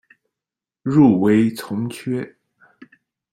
[0.81, 2.35] 入围从缺。